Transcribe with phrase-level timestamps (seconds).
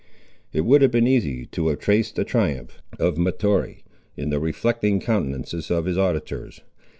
[0.51, 3.83] It would have been easy to have traced the triumph of Mahtoree,
[4.17, 6.61] in the reflecting countenances of his auditors.